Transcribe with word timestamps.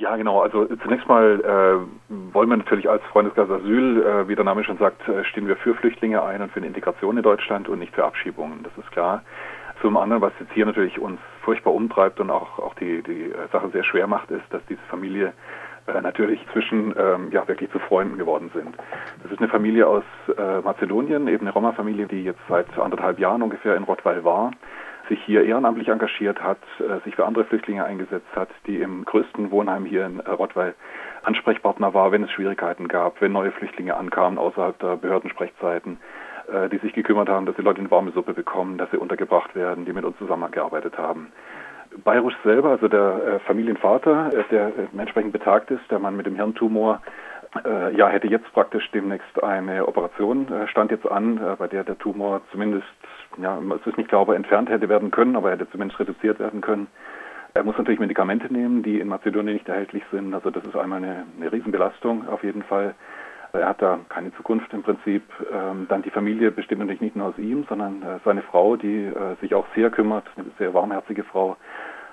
Ja, 0.00 0.16
genau. 0.16 0.40
Also 0.40 0.64
zunächst 0.82 1.06
mal 1.08 1.40
äh, 1.44 2.14
wollen 2.32 2.48
wir 2.48 2.56
natürlich 2.56 2.88
als 2.88 3.02
Freundeskreis 3.12 3.50
Asyl, 3.50 4.02
äh, 4.02 4.28
wie 4.28 4.34
der 4.34 4.46
Name 4.46 4.64
schon 4.64 4.78
sagt, 4.78 5.06
äh, 5.06 5.24
stehen 5.24 5.46
wir 5.46 5.56
für 5.56 5.74
Flüchtlinge 5.74 6.22
ein 6.22 6.40
und 6.40 6.50
für 6.50 6.56
eine 6.56 6.68
Integration 6.68 7.18
in 7.18 7.22
Deutschland 7.22 7.68
und 7.68 7.80
nicht 7.80 7.94
für 7.94 8.04
Abschiebungen. 8.04 8.62
Das 8.62 8.72
ist 8.78 8.90
klar. 8.92 9.22
Zum 9.82 9.98
anderen, 9.98 10.22
was 10.22 10.32
jetzt 10.40 10.52
hier 10.52 10.64
natürlich 10.64 10.98
uns 10.98 11.20
furchtbar 11.42 11.74
umtreibt 11.74 12.18
und 12.18 12.30
auch, 12.30 12.58
auch 12.58 12.74
die, 12.76 13.02
die 13.02 13.30
Sache 13.52 13.68
sehr 13.74 13.84
schwer 13.84 14.06
macht, 14.06 14.30
ist, 14.30 14.44
dass 14.48 14.64
diese 14.70 14.80
Familie 14.88 15.34
äh, 15.86 16.00
natürlich 16.00 16.40
zwischen 16.54 16.94
ähm, 16.96 17.28
ja 17.30 17.46
wirklich 17.46 17.70
zu 17.70 17.78
Freunden 17.78 18.16
geworden 18.16 18.50
sind. 18.54 18.74
Das 19.22 19.30
ist 19.30 19.38
eine 19.38 19.48
Familie 19.48 19.86
aus 19.86 20.04
äh, 20.34 20.60
Mazedonien, 20.62 21.28
eben 21.28 21.42
eine 21.42 21.52
Roma-Familie, 21.52 22.06
die 22.06 22.24
jetzt 22.24 22.40
seit 22.48 22.66
anderthalb 22.78 23.18
Jahren 23.18 23.42
ungefähr 23.42 23.76
in 23.76 23.82
Rottweil 23.82 24.24
war 24.24 24.52
sich 25.10 25.22
hier 25.24 25.44
ehrenamtlich 25.44 25.88
engagiert 25.88 26.42
hat, 26.42 26.58
äh, 26.78 27.04
sich 27.04 27.16
für 27.16 27.26
andere 27.26 27.44
Flüchtlinge 27.44 27.84
eingesetzt 27.84 28.34
hat, 28.34 28.48
die 28.66 28.80
im 28.80 29.04
größten 29.04 29.50
Wohnheim 29.50 29.84
hier 29.84 30.06
in 30.06 30.20
äh, 30.20 30.30
Rottweil 30.30 30.74
Ansprechpartner 31.22 31.92
war, 31.92 32.12
wenn 32.12 32.22
es 32.22 32.30
Schwierigkeiten 32.30 32.88
gab, 32.88 33.20
wenn 33.20 33.32
neue 33.32 33.50
Flüchtlinge 33.50 33.96
ankamen 33.96 34.38
außerhalb 34.38 34.78
der 34.78 34.96
Behördensprechzeiten, 34.96 35.98
äh, 36.50 36.70
die 36.70 36.78
sich 36.78 36.94
gekümmert 36.94 37.28
haben, 37.28 37.44
dass 37.44 37.56
die 37.56 37.62
Leute 37.62 37.80
eine 37.80 37.90
warme 37.90 38.12
Suppe 38.12 38.32
bekommen, 38.32 38.78
dass 38.78 38.90
sie 38.90 38.96
untergebracht 38.96 39.54
werden, 39.54 39.84
die 39.84 39.92
mit 39.92 40.04
uns 40.04 40.16
zusammengearbeitet 40.18 40.96
haben. 40.96 41.32
Bayrusch 42.04 42.36
selber, 42.44 42.70
also 42.70 42.86
der 42.86 43.40
Familienvater, 43.48 44.30
der 44.52 44.70
entsprechend 44.96 45.32
betagt 45.32 45.72
ist, 45.72 45.82
der 45.90 45.98
Mann 45.98 46.16
mit 46.16 46.24
dem 46.24 46.36
Hirntumor, 46.36 47.02
ja, 47.96 48.06
hätte 48.06 48.28
jetzt 48.28 48.52
praktisch 48.52 48.88
demnächst 48.92 49.42
eine 49.42 49.88
Operation, 49.88 50.46
stand 50.68 50.92
jetzt 50.92 51.10
an, 51.10 51.40
bei 51.58 51.66
der 51.66 51.82
der 51.82 51.98
Tumor 51.98 52.42
zumindest, 52.52 52.86
ja, 53.38 53.58
es 53.58 53.86
ist 53.86 53.96
nicht 53.96 54.08
klar, 54.08 54.22
ob 54.22 54.28
er 54.28 54.36
entfernt 54.36 54.68
hätte 54.68 54.88
werden 54.88 55.10
können, 55.10 55.36
aber 55.36 55.50
er 55.50 55.58
hätte 55.58 55.70
zumindest 55.70 56.00
reduziert 56.00 56.38
werden 56.38 56.60
können. 56.60 56.88
Er 57.54 57.64
muss 57.64 57.76
natürlich 57.76 58.00
Medikamente 58.00 58.52
nehmen, 58.52 58.82
die 58.82 59.00
in 59.00 59.08
Mazedonien 59.08 59.54
nicht 59.54 59.68
erhältlich 59.68 60.04
sind. 60.12 60.34
Also 60.34 60.50
das 60.50 60.64
ist 60.64 60.76
einmal 60.76 60.98
eine, 60.98 61.24
eine 61.38 61.52
Riesenbelastung 61.52 62.28
auf 62.28 62.44
jeden 62.44 62.62
Fall. 62.62 62.94
Er 63.52 63.68
hat 63.68 63.82
da 63.82 63.98
keine 64.08 64.32
Zukunft 64.34 64.72
im 64.72 64.82
Prinzip. 64.82 65.24
Ähm, 65.52 65.86
dann 65.88 66.02
die 66.02 66.10
Familie 66.10 66.52
besteht 66.52 66.78
natürlich 66.78 67.00
nicht 67.00 67.16
nur 67.16 67.28
aus 67.28 67.38
ihm, 67.38 67.64
sondern 67.68 68.02
äh, 68.02 68.18
seine 68.24 68.42
Frau, 68.42 68.76
die 68.76 69.06
äh, 69.06 69.34
sich 69.40 69.54
auch 69.54 69.66
sehr 69.74 69.90
kümmert, 69.90 70.24
eine 70.36 70.46
sehr 70.58 70.72
warmherzige 70.72 71.24
Frau. 71.24 71.56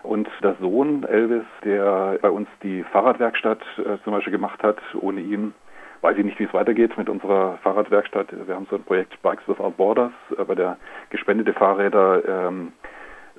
Und 0.02 0.28
der 0.42 0.56
Sohn 0.60 1.04
Elvis, 1.04 1.44
der 1.64 2.18
bei 2.22 2.30
uns 2.32 2.48
die 2.64 2.84
Fahrradwerkstatt 2.84 3.60
äh, 3.78 3.98
zum 4.04 4.14
Beispiel 4.14 4.32
gemacht 4.32 4.64
hat, 4.64 4.78
ohne 5.00 5.22
ihn 5.22 5.54
weiß 6.02 6.18
ich 6.18 6.26
nicht, 6.26 6.40
wie 6.40 6.46
es 6.46 6.54
weitergeht 6.54 6.98
mit 6.98 7.10
unserer 7.10 7.58
Fahrradwerkstatt. 7.64 8.28
Wir 8.48 8.56
haben 8.56 8.68
so 8.70 8.76
ein 8.76 8.84
Projekt 8.84 9.22
Bikes 9.22 9.48
Without 9.48 9.72
Borders, 9.72 10.12
bei 10.48 10.56
der 10.56 10.78
gespendete 11.10 11.54
Fahrräder 11.54 12.48
ähm, 12.48 12.74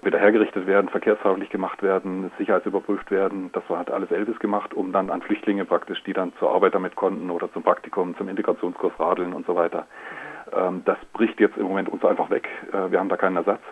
wieder 0.05 0.19
hergerichtet 0.19 0.67
werden, 0.67 0.89
verkehrsfreundlich 0.89 1.51
gemacht 1.51 1.83
werden, 1.83 2.31
sicherheitsüberprüft 2.39 3.11
werden. 3.11 3.51
Das 3.53 3.63
hat 3.69 3.91
alles 3.91 4.11
Elvis 4.11 4.39
gemacht, 4.39 4.75
um 4.75 4.93
dann 4.93 5.11
an 5.11 5.23
Flüchtlinge 5.23 5.65
praktisch, 5.65 6.03
die 6.05 6.13
dann 6.13 6.33
zur 6.39 6.53
Arbeit 6.53 6.75
damit 6.75 6.97
konnten 6.97 7.31
oder 7.31 7.53
zum 7.53 7.63
Praktikum, 7.63 8.17
zum 8.17 8.29
Integrationskurs 8.29 8.93
radeln 8.99 9.33
und 9.33 9.47
so 9.47 9.57
weiter. 9.57 9.87
Ähm, 10.53 10.83
das 10.85 10.99
bricht 11.13 11.41
jetzt 11.41 11.57
im 11.57 11.65
Moment 11.65 11.89
uns 11.89 12.05
einfach 12.05 12.31
weg. 12.31 12.49
Äh, 12.73 12.91
wir 12.91 13.01
haben 13.01 13.09
da 13.09 13.17
keinen 13.17 13.37
Ersatz. 13.37 13.63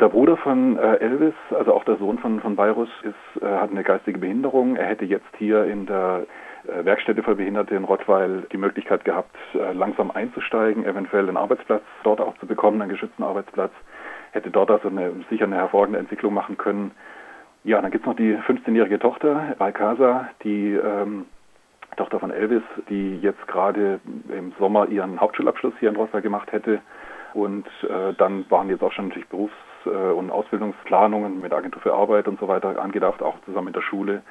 Der 0.00 0.08
Bruder 0.08 0.38
von 0.38 0.78
äh, 0.78 0.96
Elvis, 0.96 1.34
also 1.50 1.74
auch 1.74 1.84
der 1.84 1.96
Sohn 1.96 2.18
von, 2.18 2.40
von 2.40 2.56
Bayrus, 2.56 2.88
ist, 3.02 3.42
äh, 3.42 3.46
hat 3.46 3.70
eine 3.70 3.82
geistige 3.82 4.18
Behinderung. 4.18 4.76
Er 4.76 4.86
hätte 4.86 5.04
jetzt 5.04 5.36
hier 5.36 5.64
in 5.64 5.86
der 5.86 6.26
Werkstätte 6.64 7.22
für 7.22 7.34
Behinderte 7.34 7.74
in 7.74 7.84
Rottweil 7.84 8.46
die 8.52 8.56
Möglichkeit 8.56 9.04
gehabt, 9.04 9.36
äh, 9.54 9.72
langsam 9.72 10.10
einzusteigen, 10.10 10.84
eventuell 10.84 11.28
einen 11.28 11.36
Arbeitsplatz 11.36 11.82
dort 12.04 12.20
auch 12.20 12.36
zu 12.38 12.46
bekommen, 12.46 12.80
einen 12.80 12.90
geschützten 12.90 13.22
Arbeitsplatz. 13.22 13.72
Hätte 14.32 14.50
dort 14.50 14.70
also 14.70 14.88
eine, 14.88 15.12
sicher 15.28 15.44
eine 15.44 15.56
hervorragende 15.56 15.98
Entwicklung 15.98 16.34
machen 16.34 16.56
können. 16.56 16.92
Ja, 17.64 17.80
dann 17.80 17.90
gibt 17.90 18.04
es 18.04 18.08
noch 18.08 18.16
die 18.16 18.36
15-jährige 18.36 18.98
Tochter, 18.98 19.54
Balkasa, 19.58 20.28
die 20.42 20.72
ähm, 20.72 21.26
Tochter 21.96 22.18
von 22.18 22.30
Elvis, 22.30 22.62
die 22.88 23.18
jetzt 23.18 23.46
gerade 23.46 24.00
im 24.28 24.52
Sommer 24.58 24.88
ihren 24.88 25.20
Hauptschulabschluss 25.20 25.74
hier 25.78 25.90
in 25.90 25.96
Rottweil 25.96 26.22
gemacht 26.22 26.50
hätte. 26.52 26.80
Und 27.34 27.66
äh, 27.82 28.14
dann 28.18 28.44
waren 28.50 28.68
jetzt 28.68 28.82
auch 28.82 28.92
schon 28.92 29.08
natürlich 29.08 29.28
Berufs- 29.28 29.52
äh, 29.86 29.90
und 29.90 30.30
Ausbildungsplanungen 30.30 31.40
mit 31.40 31.52
Agentur 31.52 31.82
für 31.82 31.94
Arbeit 31.94 32.28
und 32.28 32.38
so 32.40 32.48
weiter 32.48 32.80
angedacht, 32.80 33.22
auch 33.22 33.36
zusammen 33.44 33.66
mit 33.66 33.76
der 33.76 33.82
Schule. 33.82 34.22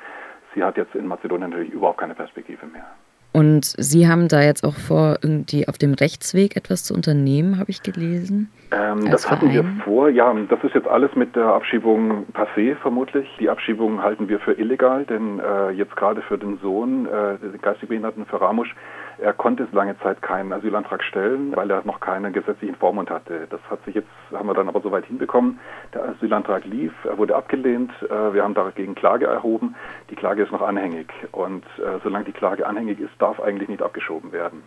Sie 0.54 0.64
hat 0.64 0.78
jetzt 0.78 0.96
in 0.96 1.08
Mazedonien 1.08 1.50
natürlich 1.50 1.74
überhaupt 1.74 2.00
keine 2.00 2.16
Perspektive 2.16 2.66
mehr. 2.66 2.86
Und 3.34 3.64
Sie 3.78 4.10
haben 4.10 4.28
da 4.28 4.42
jetzt 4.42 4.66
auch 4.66 4.76
vor, 4.76 5.20
irgendwie 5.22 5.68
auf 5.68 5.78
dem 5.78 5.94
Rechtsweg 5.94 6.58
etwas 6.58 6.84
zu 6.84 6.94
unternehmen, 6.94 7.60
habe 7.60 7.72
ich 7.72 7.82
gelesen? 7.82 8.52
Ähm, 8.72 9.10
das 9.10 9.30
hatten 9.32 9.52
wir 9.52 9.64
vor. 9.86 10.10
Ja, 10.10 10.34
das 10.50 10.62
ist 10.64 10.76
jetzt 10.76 10.88
alles 10.88 11.16
mit 11.16 11.34
der 11.36 11.46
Abschiebung 11.46 12.26
passé 12.34 12.76
vermutlich. 12.76 13.28
Die 13.40 13.50
Abschiebung 13.50 14.04
halten 14.04 14.28
wir 14.28 14.40
für 14.40 14.54
illegal, 14.60 15.06
denn 15.06 15.40
äh, 15.40 15.70
jetzt 15.72 15.96
gerade 15.96 16.22
für 16.22 16.38
den 16.38 16.58
Sohn, 16.62 17.06
äh, 17.06 17.38
den 17.38 17.62
geistig 17.62 17.88
Behinderten, 17.88 18.26
für 18.26 18.42
Ramusch, 18.42 18.76
er 19.22 19.34
konnte 19.34 19.68
lange 19.72 19.98
Zeit 20.00 20.22
keinen 20.22 20.52
Asylantrag 20.52 21.04
stellen, 21.04 21.56
weil 21.56 21.70
er 21.70 21.86
noch 21.86 22.00
keinen 22.00 22.34
gesetzlichen 22.34 22.76
Vormund 22.76 23.10
hatte. 23.10 23.48
Das 23.50 23.62
hat 23.70 23.84
sich 23.86 23.96
jetzt, 23.96 24.10
haben 24.34 24.48
wir 24.48 24.54
dann 24.54 24.68
aber 24.68 24.82
soweit 24.82 25.06
hinbekommen. 25.06 25.60
Der 25.94 26.10
Asylantrag 26.10 26.66
lief, 26.66 26.92
er 27.06 27.18
wurde 27.18 27.36
abgelehnt. 27.36 27.92
Äh, 28.04 28.34
wir 28.34 28.44
haben 28.44 28.56
dagegen 28.56 28.96
Klage 28.96 29.28
erhoben. 29.28 29.76
Die 30.10 30.16
Klage 30.16 30.44
ist 30.44 30.52
noch 30.52 30.62
anhängig. 30.62 31.14
Und 31.32 31.64
äh, 31.78 32.00
solange 32.04 32.26
die 32.26 32.32
Klage 32.32 32.66
anhängig 32.66 33.00
ist, 33.00 33.14
darf 33.20 33.40
eigentlich 33.40 33.70
nicht 33.70 33.84
abgeschoben 33.84 34.32
werden. 34.32 34.64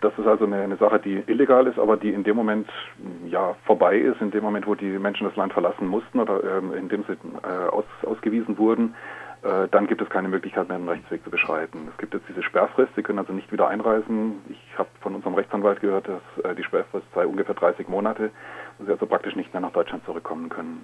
Das 0.00 0.12
ist 0.18 0.26
also 0.26 0.44
eine, 0.44 0.60
eine, 0.60 0.76
Sache, 0.76 0.98
die 0.98 1.22
illegal 1.26 1.66
ist, 1.66 1.78
aber 1.78 1.96
die 1.96 2.12
in 2.12 2.24
dem 2.24 2.36
Moment 2.36 2.68
ja 3.26 3.54
vorbei 3.64 3.96
ist, 3.96 4.20
in 4.20 4.30
dem 4.30 4.42
Moment, 4.42 4.66
wo 4.66 4.74
die 4.74 4.98
Menschen 4.98 5.26
das 5.26 5.36
Land 5.36 5.52
verlassen 5.52 5.86
mussten 5.86 6.20
oder 6.20 6.42
ähm, 6.58 6.74
in 6.74 6.88
dem 6.88 7.04
sie 7.04 7.12
äh, 7.12 7.68
aus, 7.70 7.84
ausgewiesen 8.02 8.58
wurden, 8.58 8.94
äh, 9.44 9.68
dann 9.70 9.86
gibt 9.86 10.00
es 10.00 10.08
keine 10.08 10.28
Möglichkeit 10.28 10.68
mehr, 10.68 10.76
einen 10.76 10.88
Rechtsweg 10.88 11.22
zu 11.22 11.30
beschreiten. 11.30 11.88
Es 11.90 11.98
gibt 11.98 12.14
jetzt 12.14 12.26
diese 12.28 12.42
Sperrfrist, 12.42 12.94
Sie 12.96 13.02
können 13.02 13.18
also 13.18 13.32
nicht 13.32 13.52
wieder 13.52 13.68
einreisen. 13.68 14.36
Ich 14.48 14.78
habe 14.78 14.88
von 15.00 15.14
unserem 15.14 15.34
Rechtsanwalt 15.34 15.80
gehört, 15.80 16.08
dass 16.08 16.44
äh, 16.44 16.54
die 16.54 16.64
Sperrfrist 16.64 17.06
sei 17.14 17.26
ungefähr 17.26 17.54
30 17.54 17.88
Monate, 17.88 18.30
wo 18.78 18.86
Sie 18.86 18.90
also 18.90 19.06
praktisch 19.06 19.36
nicht 19.36 19.52
mehr 19.52 19.60
nach 19.60 19.72
Deutschland 19.72 20.04
zurückkommen 20.04 20.48
können. 20.48 20.80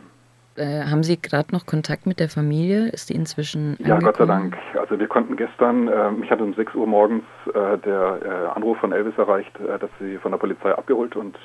Äh, 0.56 0.84
haben 0.84 1.02
Sie 1.02 1.20
gerade 1.20 1.52
noch 1.52 1.64
Kontakt 1.64 2.06
mit 2.06 2.20
der 2.20 2.28
Familie? 2.28 2.88
Ist 2.88 3.08
die 3.08 3.14
inzwischen 3.14 3.76
Ja, 3.78 3.98
Gott 3.98 4.16
sei 4.16 4.26
Dank. 4.26 4.58
Also 4.78 4.98
wir 4.98 5.06
konnten 5.06 5.36
gestern, 5.36 5.88
äh, 5.88 6.10
mich 6.10 6.30
hat 6.30 6.40
um 6.40 6.52
6 6.52 6.74
Uhr 6.74 6.86
morgens 6.86 7.24
äh, 7.46 7.78
der 7.78 8.18
äh, 8.22 8.56
Anruf 8.56 8.76
von 8.78 8.92
Elvis 8.92 9.16
erreicht, 9.16 9.52
dass 9.58 9.90
sie 10.00 10.18
von 10.18 10.32
der 10.32 10.38
Polizei 10.38 10.72
abgeholt 10.72 11.16
und 11.16 11.38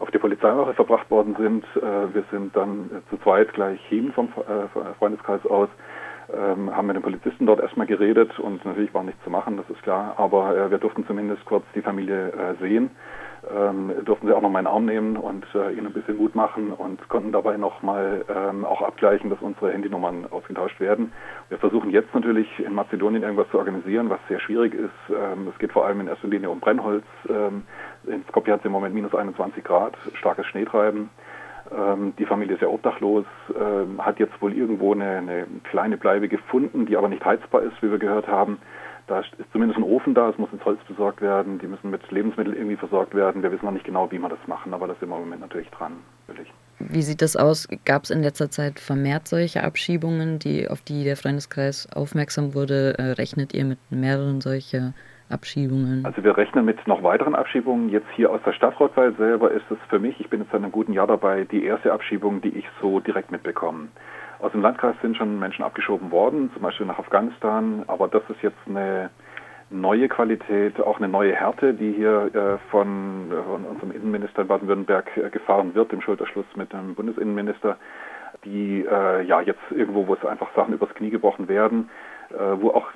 auf 0.00 0.10
die 0.10 0.18
Polizeiwache 0.18 0.74
verbracht 0.74 1.10
worden 1.10 1.36
sind. 1.38 1.64
wir 1.74 2.24
sind 2.30 2.56
dann 2.56 3.02
zu 3.10 3.18
zweit 3.18 3.52
gleich 3.52 3.80
hin 3.86 4.12
vom 4.12 4.28
Freundeskreis 4.98 5.44
aus, 5.46 5.68
ähm, 6.32 6.74
haben 6.74 6.86
mit 6.86 6.96
den 6.96 7.02
Polizisten 7.02 7.46
dort 7.46 7.60
erstmal 7.60 7.86
geredet 7.86 8.38
und 8.38 8.64
natürlich 8.64 8.92
war 8.94 9.04
nichts 9.04 9.22
zu 9.22 9.30
machen, 9.30 9.56
das 9.56 9.68
ist 9.68 9.82
klar, 9.82 10.14
aber 10.16 10.70
wir 10.70 10.78
durften 10.78 11.06
zumindest 11.06 11.44
kurz 11.44 11.64
die 11.74 11.82
Familie 11.82 12.56
sehen 12.60 12.90
ähm, 13.56 13.92
durften 14.04 14.26
sie 14.26 14.32
auch 14.32 14.42
noch 14.42 14.50
meinen 14.50 14.66
Arm 14.66 14.84
nehmen 14.84 15.16
und 15.16 15.46
äh, 15.54 15.72
ihnen 15.72 15.86
ein 15.86 15.92
bisschen 15.92 16.16
Mut 16.16 16.34
machen 16.34 16.72
und 16.72 17.08
konnten 17.08 17.32
dabei 17.32 17.56
nochmal 17.56 18.24
ähm, 18.28 18.64
auch 18.64 18.82
abgleichen, 18.82 19.30
dass 19.30 19.40
unsere 19.40 19.72
Handynummern 19.72 20.26
ausgetauscht 20.30 20.80
werden. 20.80 21.12
Wir 21.48 21.58
versuchen 21.58 21.90
jetzt 21.90 22.14
natürlich 22.14 22.48
in 22.58 22.74
Mazedonien 22.74 23.22
irgendwas 23.22 23.50
zu 23.50 23.58
organisieren, 23.58 24.10
was 24.10 24.20
sehr 24.28 24.40
schwierig 24.40 24.74
ist. 24.74 24.90
Ähm, 25.10 25.48
es 25.52 25.58
geht 25.58 25.72
vor 25.72 25.86
allem 25.86 26.00
in 26.00 26.08
erster 26.08 26.28
Linie 26.28 26.50
um 26.50 26.60
Brennholz. 26.60 27.04
Ähm, 27.28 27.64
in 28.06 28.24
Skopje 28.28 28.52
hat 28.52 28.60
es 28.60 28.66
im 28.66 28.72
Moment 28.72 28.94
minus 28.94 29.14
21 29.14 29.64
Grad, 29.64 29.94
starkes 30.14 30.46
Schneetreiben. 30.46 31.10
Ähm, 31.72 32.14
die 32.18 32.26
Familie 32.26 32.54
ist 32.54 32.62
ja 32.62 32.68
obdachlos, 32.68 33.26
ähm, 33.54 34.04
hat 34.04 34.18
jetzt 34.18 34.40
wohl 34.42 34.52
irgendwo 34.52 34.92
eine, 34.92 35.18
eine 35.18 35.46
kleine 35.64 35.96
Bleibe 35.96 36.28
gefunden, 36.28 36.86
die 36.86 36.96
aber 36.96 37.08
nicht 37.08 37.24
heizbar 37.24 37.62
ist, 37.62 37.80
wie 37.82 37.90
wir 37.90 37.98
gehört 37.98 38.26
haben. 38.26 38.58
Da 39.10 39.18
ist 39.18 39.50
zumindest 39.50 39.76
ein 39.76 39.82
Ofen 39.82 40.14
da, 40.14 40.30
es 40.30 40.38
muss 40.38 40.52
ins 40.52 40.64
Holz 40.64 40.78
besorgt 40.86 41.20
werden, 41.20 41.58
die 41.58 41.66
müssen 41.66 41.90
mit 41.90 42.08
Lebensmitteln 42.12 42.54
irgendwie 42.54 42.76
versorgt 42.76 43.12
werden. 43.12 43.42
Wir 43.42 43.50
wissen 43.50 43.64
noch 43.64 43.72
nicht 43.72 43.84
genau, 43.84 44.08
wie 44.12 44.20
wir 44.20 44.28
das 44.28 44.38
machen, 44.46 44.72
aber 44.72 44.86
da 44.86 44.94
sind 45.00 45.08
wir 45.08 45.16
im 45.16 45.22
Moment 45.22 45.40
natürlich 45.40 45.68
dran. 45.70 45.94
Natürlich. 46.28 46.52
Wie 46.78 47.02
sieht 47.02 47.20
das 47.20 47.34
aus? 47.36 47.68
Gab 47.84 48.04
es 48.04 48.10
in 48.10 48.22
letzter 48.22 48.50
Zeit 48.50 48.78
vermehrt 48.78 49.26
solche 49.26 49.64
Abschiebungen, 49.64 50.38
die, 50.38 50.68
auf 50.68 50.80
die 50.82 51.02
der 51.02 51.16
Freundeskreis 51.16 51.88
aufmerksam 51.92 52.54
wurde? 52.54 52.94
Äh, 52.98 53.02
rechnet 53.14 53.52
ihr 53.52 53.64
mit 53.64 53.80
mehreren 53.90 54.40
solcher 54.40 54.94
Abschiebungen? 55.28 56.06
Also 56.06 56.22
wir 56.22 56.36
rechnen 56.36 56.64
mit 56.64 56.86
noch 56.86 57.02
weiteren 57.02 57.34
Abschiebungen. 57.34 57.88
Jetzt 57.88 58.06
hier 58.14 58.30
aus 58.30 58.40
der 58.46 58.52
Stadt 58.52 58.78
Rottweil 58.78 59.12
selber 59.16 59.50
ist 59.50 59.68
es 59.70 59.78
für 59.88 59.98
mich, 59.98 60.20
ich 60.20 60.30
bin 60.30 60.40
jetzt 60.40 60.52
seit 60.52 60.62
einem 60.62 60.70
guten 60.70 60.92
Jahr 60.92 61.08
dabei, 61.08 61.42
die 61.50 61.64
erste 61.64 61.92
Abschiebung, 61.92 62.42
die 62.42 62.56
ich 62.56 62.66
so 62.80 63.00
direkt 63.00 63.32
mitbekomme. 63.32 63.88
Aus 64.42 64.52
dem 64.52 64.62
Landkreis 64.62 64.96
sind 65.02 65.16
schon 65.16 65.38
Menschen 65.38 65.64
abgeschoben 65.64 66.10
worden, 66.10 66.50
zum 66.54 66.62
Beispiel 66.62 66.86
nach 66.86 66.98
Afghanistan, 66.98 67.84
aber 67.86 68.08
das 68.08 68.22
ist 68.30 68.42
jetzt 68.42 68.58
eine 68.66 69.10
neue 69.68 70.08
Qualität, 70.08 70.80
auch 70.80 70.98
eine 70.98 71.08
neue 71.08 71.34
Härte, 71.34 71.74
die 71.74 71.92
hier 71.92 72.30
äh, 72.34 72.70
von, 72.70 73.30
unserem 73.68 73.92
Innenminister 73.92 74.42
in 74.42 74.48
Baden-Württemberg 74.48 75.16
äh, 75.16 75.30
gefahren 75.30 75.74
wird, 75.74 75.92
im 75.92 76.00
Schulterschluss 76.00 76.46
mit 76.56 76.72
dem 76.72 76.94
Bundesinnenminister, 76.94 77.76
die 78.44 78.84
äh, 78.90 79.22
ja 79.22 79.40
jetzt 79.42 79.60
irgendwo, 79.70 80.06
wo 80.06 80.14
es 80.14 80.24
einfach 80.24 80.48
Sachen 80.56 80.74
übers 80.74 80.94
Knie 80.94 81.10
gebrochen 81.10 81.46
werden, 81.48 81.90
wo 82.60 82.70
auch 82.70 82.88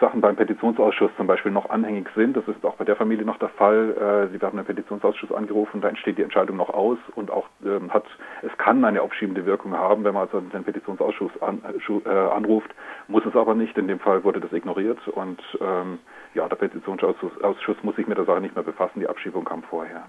Sachen 0.00 0.20
beim 0.20 0.36
Petitionsausschuss 0.36 1.10
zum 1.16 1.26
Beispiel 1.26 1.52
noch 1.52 1.70
anhängig 1.70 2.08
sind. 2.14 2.36
Das 2.36 2.46
ist 2.48 2.64
auch 2.64 2.74
bei 2.74 2.84
der 2.84 2.96
Familie 2.96 3.24
noch 3.24 3.38
der 3.38 3.48
Fall. 3.50 3.90
Äh, 3.96 4.32
sie 4.32 4.40
werden 4.40 4.58
im 4.58 4.64
Petitionsausschuss 4.64 5.32
angerufen, 5.32 5.80
da 5.80 5.88
entsteht 5.88 6.18
die 6.18 6.22
Entscheidung 6.22 6.56
noch 6.56 6.70
aus 6.70 6.98
und 7.14 7.30
auch 7.30 7.46
ähm, 7.64 7.92
hat, 7.92 8.04
es 8.42 8.56
kann 8.58 8.84
eine 8.84 9.02
aufschiebende 9.02 9.46
Wirkung 9.46 9.76
haben, 9.76 10.04
wenn 10.04 10.14
man 10.14 10.24
also 10.24 10.40
den 10.40 10.64
Petitionsausschuss 10.64 11.30
an, 11.40 11.62
äh, 11.64 12.08
anruft 12.08 12.70
muss 13.08 13.24
es 13.26 13.36
aber 13.36 13.54
nicht. 13.54 13.76
In 13.76 13.88
dem 13.88 14.00
Fall 14.00 14.24
wurde 14.24 14.40
das 14.40 14.52
ignoriert 14.52 15.06
und 15.08 15.40
ähm, 15.60 15.98
ja, 16.34 16.48
der 16.48 16.56
Petitionsausschuss 16.56 17.76
muss 17.82 17.96
sich 17.96 18.06
mit 18.06 18.18
der 18.18 18.24
Sache 18.24 18.40
nicht 18.40 18.54
mehr 18.54 18.64
befassen. 18.64 19.00
Die 19.00 19.08
Abschiebung 19.08 19.44
kam 19.44 19.62
vorher. 19.64 20.04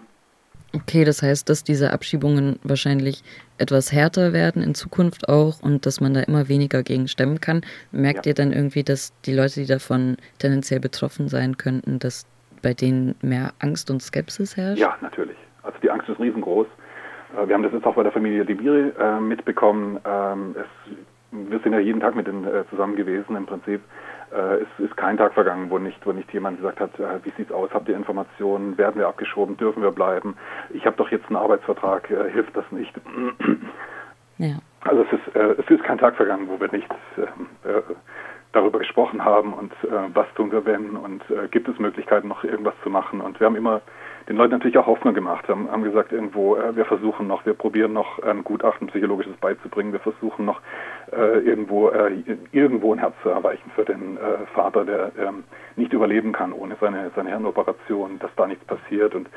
Okay, 0.73 1.03
das 1.03 1.21
heißt, 1.21 1.49
dass 1.49 1.63
diese 1.63 1.91
Abschiebungen 1.91 2.57
wahrscheinlich 2.63 3.23
etwas 3.57 3.91
härter 3.91 4.31
werden 4.31 4.63
in 4.63 4.73
Zukunft 4.73 5.27
auch 5.27 5.61
und 5.61 5.85
dass 5.85 5.99
man 5.99 6.13
da 6.13 6.21
immer 6.21 6.47
weniger 6.47 6.81
gegen 6.81 7.07
stemmen 7.07 7.41
kann. 7.41 7.61
Merkt 7.91 8.25
ja. 8.25 8.31
ihr 8.31 8.33
dann 8.35 8.53
irgendwie, 8.53 8.83
dass 8.83 9.13
die 9.23 9.33
Leute, 9.33 9.59
die 9.61 9.65
davon 9.65 10.17
tendenziell 10.39 10.79
betroffen 10.79 11.27
sein 11.27 11.57
könnten, 11.57 11.99
dass 11.99 12.25
bei 12.61 12.73
denen 12.73 13.15
mehr 13.21 13.53
Angst 13.59 13.91
und 13.91 14.01
Skepsis 14.01 14.55
herrscht? 14.55 14.79
Ja, 14.79 14.97
natürlich. 15.01 15.37
Also 15.63 15.77
die 15.83 15.91
Angst 15.91 16.07
ist 16.07 16.19
riesengroß. 16.19 16.67
Äh, 17.37 17.47
wir 17.47 17.55
haben 17.55 17.63
das 17.63 17.73
jetzt 17.73 17.85
auch 17.85 17.95
bei 17.95 18.03
der 18.03 18.11
Familie 18.11 18.45
Debiri 18.45 18.93
äh, 18.97 19.19
mitbekommen. 19.19 19.99
Ähm, 20.05 20.55
es, 20.57 20.95
wir 21.31 21.59
sind 21.59 21.73
ja 21.73 21.79
jeden 21.79 21.99
Tag 21.99 22.15
mit 22.15 22.27
denen 22.27 22.45
äh, 22.45 22.63
zusammen 22.69 22.95
gewesen 22.95 23.35
im 23.35 23.45
Prinzip 23.45 23.81
äh, 24.33 24.61
es 24.61 24.67
ist 24.79 24.95
kein 24.97 25.17
Tag 25.17 25.33
vergangen, 25.33 25.69
wo 25.69 25.77
nicht, 25.77 26.05
wo 26.05 26.11
nicht 26.11 26.31
jemand 26.33 26.57
gesagt 26.57 26.79
hat, 26.79 26.99
äh, 26.99 27.23
wie 27.23 27.31
sieht's 27.31 27.51
aus, 27.51 27.69
habt 27.73 27.87
ihr 27.89 27.95
Informationen, 27.95 28.77
werden 28.77 28.99
wir 28.99 29.07
abgeschoben, 29.07 29.57
dürfen 29.57 29.83
wir 29.83 29.91
bleiben, 29.91 30.35
ich 30.69 30.85
habe 30.85 30.97
doch 30.97 31.09
jetzt 31.09 31.27
einen 31.27 31.37
Arbeitsvertrag, 31.37 32.09
äh, 32.09 32.29
hilft 32.31 32.55
das 32.55 32.65
nicht. 32.71 32.93
Ja. 34.37 34.55
Also 34.81 35.03
es 35.03 35.13
ist, 35.13 35.35
äh, 35.35 35.55
es 35.59 35.69
ist 35.69 35.83
kein 35.83 35.99
Tag 35.99 36.15
vergangen, 36.15 36.47
wo 36.47 36.59
wir 36.59 36.71
nicht 36.71 36.89
äh, 37.17 37.69
äh, 37.69 37.83
darüber 38.53 38.79
gesprochen 38.79 39.23
haben 39.23 39.53
und 39.53 39.71
was 40.13 40.27
tun 40.35 40.51
wir 40.51 40.65
wenn 40.65 40.97
und 40.97 41.23
gibt 41.51 41.67
es 41.67 41.79
Möglichkeiten 41.79 42.27
noch 42.27 42.43
irgendwas 42.43 42.73
zu 42.83 42.89
machen? 42.89 43.21
Und 43.21 43.39
wir 43.39 43.47
haben 43.47 43.55
immer 43.55 43.81
den 44.29 44.37
Leuten 44.37 44.53
natürlich 44.53 44.77
auch 44.77 44.85
Hoffnung 44.85 45.13
gemacht, 45.13 45.47
haben, 45.47 45.69
haben 45.69 45.83
gesagt, 45.83 46.11
irgendwo, 46.11 46.55
äh, 46.55 46.75
wir 46.75 46.85
versuchen 46.85 47.27
noch, 47.27 47.45
wir 47.45 47.53
probieren 47.53 47.93
noch 47.93 48.21
ein 48.23 48.43
Gutachten 48.43 48.87
psychologisches 48.87 49.35
beizubringen, 49.37 49.93
wir 49.93 49.99
versuchen 49.99 50.45
noch 50.45 50.61
äh, 51.11 51.39
irgendwo, 51.39 51.89
äh, 51.89 52.23
irgendwo 52.51 52.93
ein 52.93 52.99
Herz 52.99 53.15
zu 53.23 53.29
erreichen 53.29 53.71
für 53.75 53.83
den 53.83 54.17
äh, 54.17 54.45
Vater, 54.53 54.85
der 54.85 55.11
ähm, 55.19 55.43
nicht 55.75 55.93
überleben 55.93 56.31
kann 56.31 56.53
ohne 56.53 56.75
seine, 56.79 57.11
seine 57.15 57.29
Hirnoperation, 57.29 58.19
dass 58.19 58.31
da 58.35 58.47
nichts 58.47 58.63
passiert. 58.65 59.15
Und 59.15 59.27
äh, 59.27 59.29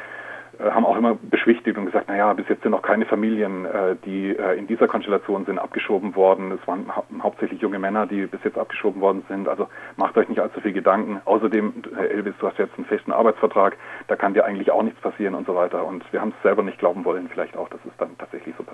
haben 0.61 0.87
auch 0.87 0.97
immer 0.97 1.17
beschwichtigt 1.21 1.77
und 1.79 1.87
gesagt, 1.87 2.09
naja, 2.09 2.33
bis 2.33 2.49
jetzt 2.49 2.63
sind 2.63 2.73
noch 2.73 2.83
keine 2.83 3.07
Familien, 3.07 3.65
äh, 3.65 3.97
die 4.05 4.37
äh, 4.37 4.59
in 4.59 4.67
dieser 4.67 4.89
Konstellation 4.89 5.45
sind, 5.47 5.59
abgeschoben 5.59 6.15
worden. 6.17 6.53
Es 6.53 6.67
waren 6.67 6.95
hau 6.95 7.05
hauptsächlich 7.23 7.61
junge 7.61 7.79
Männer, 7.79 8.07
die 8.07 8.27
bis 8.27 8.43
jetzt 8.45 8.59
abgeschoben 8.59 9.01
worden 9.01 9.25
sind. 9.29 9.49
Also 9.49 9.69
macht 9.97 10.17
euch 10.17 10.29
nicht 10.29 10.41
allzu 10.41 10.61
viel 10.61 10.73
Gedanken. 10.73 11.21
Außerdem, 11.25 11.73
Herr 11.97 12.11
Elvis, 12.11 12.35
du 12.39 12.49
hast 12.49 12.59
jetzt 12.59 12.77
einen 12.77 12.87
festen 12.87 13.13
Arbeitsvertrag, 13.13 13.77
da 14.09 14.17
kann 14.17 14.35
dir 14.35 14.45
eigentlich 14.45 14.71
auch 14.71 14.83
nichts 14.83 15.01
passieren 15.01 15.35
und 15.35 15.47
so 15.47 15.55
weiter. 15.55 15.85
Und 15.85 16.05
wir 16.13 16.21
haben 16.21 16.35
es 16.37 16.43
selber 16.43 16.63
nicht 16.63 16.79
glauben 16.79 17.05
wollen, 17.05 17.29
vielleicht 17.29 17.57
auch, 17.57 17.69
dass 17.69 17.81
es 17.85 17.97
dann 17.99 18.17
tatsächlich 18.19 18.55
so 18.57 18.65